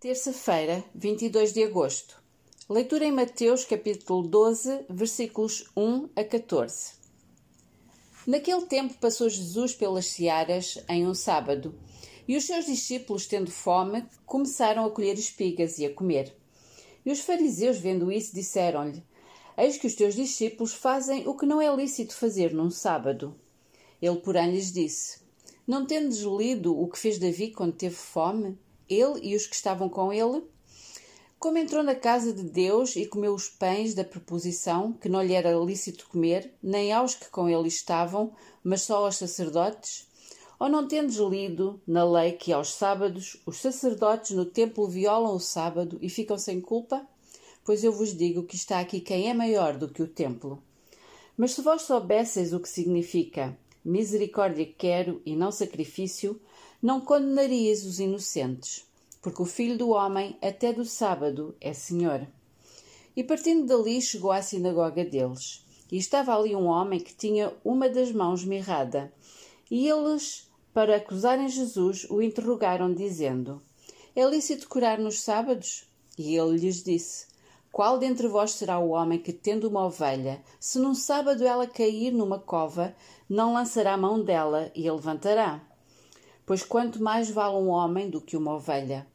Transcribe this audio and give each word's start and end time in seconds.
Terça-feira, 0.00 0.82
22 0.94 1.52
de 1.52 1.62
agosto. 1.62 2.22
Leitura 2.70 3.04
em 3.04 3.12
Mateus, 3.12 3.66
capítulo 3.66 4.26
12, 4.26 4.86
versículos 4.88 5.70
1 5.76 6.08
a 6.16 6.24
14. 6.24 6.92
Naquele 8.26 8.62
tempo 8.62 8.94
passou 8.94 9.28
Jesus 9.28 9.74
pelas 9.74 10.06
searas 10.06 10.82
em 10.88 11.06
um 11.06 11.12
sábado, 11.12 11.78
e 12.26 12.34
os 12.34 12.44
seus 12.44 12.64
discípulos, 12.64 13.26
tendo 13.26 13.50
fome, 13.50 14.02
começaram 14.24 14.86
a 14.86 14.90
colher 14.90 15.18
espigas 15.18 15.78
e 15.78 15.84
a 15.84 15.92
comer. 15.92 16.34
E 17.04 17.12
os 17.12 17.20
fariseus, 17.20 17.76
vendo 17.76 18.10
isso, 18.10 18.34
disseram-lhe: 18.34 19.04
Eis 19.54 19.76
que 19.76 19.86
os 19.86 19.94
teus 19.94 20.14
discípulos 20.14 20.72
fazem 20.72 21.28
o 21.28 21.36
que 21.36 21.44
não 21.44 21.60
é 21.60 21.70
lícito 21.76 22.16
fazer 22.16 22.54
num 22.54 22.70
sábado. 22.70 23.38
Ele, 24.00 24.16
porém, 24.16 24.50
lhes 24.50 24.72
disse: 24.72 25.20
Não 25.66 25.84
tendes 25.84 26.20
lido 26.20 26.74
o 26.74 26.88
que 26.88 26.98
fez 26.98 27.18
Davi 27.18 27.50
quando 27.50 27.74
teve 27.74 27.96
fome? 27.96 28.56
Ele 28.90 29.20
e 29.22 29.36
os 29.36 29.46
que 29.46 29.54
estavam 29.54 29.88
com 29.88 30.12
ele? 30.12 30.42
Como 31.38 31.56
entrou 31.56 31.82
na 31.82 31.94
casa 31.94 32.34
de 32.34 32.42
Deus 32.42 32.96
e 32.96 33.06
comeu 33.06 33.32
os 33.32 33.48
pães 33.48 33.94
da 33.94 34.04
preposição, 34.04 34.92
que 34.92 35.08
não 35.08 35.22
lhe 35.22 35.32
era 35.32 35.54
lícito 35.54 36.06
comer, 36.06 36.52
nem 36.62 36.92
aos 36.92 37.14
que 37.14 37.30
com 37.30 37.48
ele 37.48 37.68
estavam, 37.68 38.34
mas 38.62 38.82
só 38.82 39.06
aos 39.06 39.16
sacerdotes? 39.16 40.06
Ou 40.58 40.68
não 40.68 40.86
tendes 40.86 41.16
lido 41.16 41.80
na 41.86 42.04
lei 42.04 42.32
que 42.32 42.52
aos 42.52 42.74
sábados 42.74 43.40
os 43.46 43.56
sacerdotes 43.56 44.36
no 44.36 44.44
templo 44.44 44.86
violam 44.86 45.34
o 45.34 45.40
sábado 45.40 45.98
e 46.02 46.10
ficam 46.10 46.36
sem 46.36 46.60
culpa? 46.60 47.08
Pois 47.64 47.82
eu 47.82 47.92
vos 47.92 48.14
digo 48.14 48.42
que 48.42 48.56
está 48.56 48.78
aqui 48.78 49.00
quem 49.00 49.30
é 49.30 49.32
maior 49.32 49.78
do 49.78 49.88
que 49.88 50.02
o 50.02 50.08
templo. 50.08 50.62
Mas 51.38 51.52
se 51.52 51.62
vós 51.62 51.82
soubesseis 51.82 52.52
o 52.52 52.60
que 52.60 52.68
significa 52.68 53.56
misericórdia 53.84 54.66
quero 54.66 55.20
e 55.24 55.34
não 55.34 55.50
sacrifício, 55.50 56.40
não 56.82 57.00
condenarias 57.00 57.84
os 57.84 58.00
inocentes, 58.00 58.86
porque 59.20 59.42
o 59.42 59.46
Filho 59.46 59.76
do 59.76 59.90
Homem, 59.90 60.36
até 60.42 60.72
do 60.72 60.84
sábado, 60.84 61.54
é 61.60 61.72
Senhor. 61.72 62.26
E 63.16 63.24
partindo 63.24 63.66
dali, 63.66 64.00
chegou 64.00 64.30
à 64.30 64.40
sinagoga 64.40 65.04
deles. 65.04 65.64
E 65.90 65.98
estava 65.98 66.36
ali 66.36 66.54
um 66.54 66.66
homem 66.66 67.00
que 67.00 67.14
tinha 67.14 67.52
uma 67.64 67.88
das 67.88 68.12
mãos 68.12 68.44
mirrada. 68.44 69.12
E 69.70 69.88
eles, 69.88 70.48
para 70.72 70.96
acusarem 70.96 71.48
Jesus, 71.48 72.06
o 72.08 72.22
interrogaram, 72.22 72.94
dizendo: 72.94 73.60
É 74.14 74.24
lícito 74.24 74.68
curar 74.68 74.98
nos 74.98 75.20
sábados? 75.20 75.84
E 76.16 76.36
ele 76.36 76.58
lhes 76.58 76.82
disse: 76.82 77.26
qual 77.72 77.98
dentre 77.98 78.26
vós 78.26 78.52
será 78.52 78.78
o 78.78 78.90
homem 78.90 79.18
que, 79.18 79.32
tendo 79.32 79.68
uma 79.68 79.86
ovelha, 79.86 80.42
se 80.58 80.78
num 80.78 80.94
sábado 80.94 81.44
ela 81.44 81.66
cair 81.66 82.12
numa 82.12 82.38
cova, 82.38 82.94
não 83.28 83.54
lançará 83.54 83.96
mão 83.96 84.22
dela 84.22 84.72
e 84.74 84.88
a 84.88 84.92
levantará? 84.92 85.62
Pois 86.44 86.64
quanto 86.64 87.00
mais 87.00 87.30
vale 87.30 87.56
um 87.56 87.68
homem 87.68 88.10
do 88.10 88.20
que 88.20 88.36
uma 88.36 88.56
ovelha. 88.56 89.06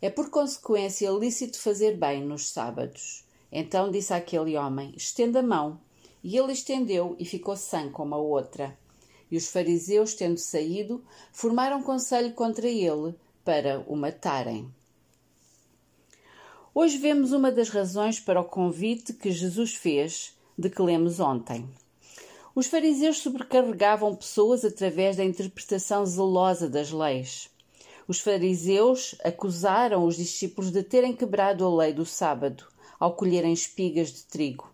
É 0.00 0.08
por 0.08 0.30
consequência 0.30 1.10
lícito 1.10 1.60
fazer 1.60 1.98
bem 1.98 2.24
nos 2.24 2.48
sábados. 2.48 3.26
Então 3.52 3.90
disse 3.90 4.14
aquele 4.14 4.56
homem: 4.56 4.94
Estenda 4.96 5.40
a 5.40 5.42
mão. 5.42 5.78
E 6.24 6.38
ele 6.38 6.52
estendeu 6.52 7.14
e 7.18 7.24
ficou 7.26 7.54
sã 7.54 7.90
como 7.90 8.14
a 8.14 8.18
outra. 8.18 8.78
E 9.30 9.36
os 9.36 9.48
fariseus, 9.48 10.14
tendo 10.14 10.38
saído, 10.38 11.04
formaram 11.32 11.82
conselho 11.82 12.32
contra 12.32 12.66
ele 12.66 13.14
para 13.44 13.84
o 13.86 13.94
matarem. 13.94 14.72
Hoje 16.72 16.98
vemos 16.98 17.32
uma 17.32 17.50
das 17.50 17.68
razões 17.68 18.20
para 18.20 18.40
o 18.40 18.44
convite 18.44 19.12
que 19.12 19.32
Jesus 19.32 19.74
fez, 19.74 20.36
de 20.56 20.70
que 20.70 20.80
lemos 20.80 21.18
ontem. 21.18 21.68
Os 22.54 22.68
fariseus 22.68 23.18
sobrecarregavam 23.18 24.14
pessoas 24.14 24.64
através 24.64 25.16
da 25.16 25.24
interpretação 25.24 26.06
zelosa 26.06 26.70
das 26.70 26.92
leis. 26.92 27.50
Os 28.06 28.20
fariseus 28.20 29.16
acusaram 29.24 30.04
os 30.04 30.16
discípulos 30.16 30.70
de 30.70 30.84
terem 30.84 31.12
quebrado 31.12 31.66
a 31.66 31.76
lei 31.76 31.92
do 31.92 32.06
sábado 32.06 32.64
ao 33.00 33.14
colherem 33.14 33.52
espigas 33.52 34.12
de 34.12 34.22
trigo. 34.22 34.72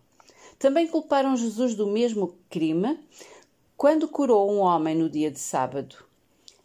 Também 0.59 0.85
culparam 0.85 1.35
Jesus 1.35 1.73
do 1.73 1.87
mesmo 1.87 2.35
crime 2.47 2.99
quando 3.75 4.07
curou 4.07 4.51
um 4.51 4.59
homem 4.59 4.95
no 4.95 5.09
dia 5.09 5.31
de 5.31 5.39
sábado. 5.39 5.95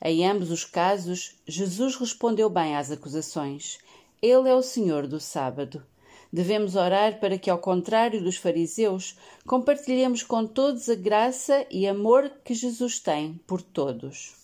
Em 0.04 0.26
ambos 0.26 0.50
os 0.50 0.66
casos, 0.66 1.36
Jesus 1.46 1.96
respondeu 1.96 2.50
bem 2.50 2.76
às 2.76 2.90
acusações 2.90 3.78
ele 4.22 4.48
é 4.48 4.54
o 4.54 4.62
Senhor 4.62 5.08
do 5.08 5.18
sábado. 5.18 5.84
Devemos 6.32 6.76
orar 6.76 7.18
para 7.18 7.36
que, 7.36 7.50
ao 7.50 7.58
contrário 7.58 8.22
dos 8.22 8.36
fariseus, 8.36 9.18
compartilhemos 9.46 10.22
com 10.22 10.46
todos 10.46 10.88
a 10.88 10.94
graça 10.94 11.66
e 11.68 11.86
amor 11.86 12.30
que 12.44 12.54
Jesus 12.54 13.00
tem 13.00 13.40
por 13.46 13.60
todos. 13.60 14.41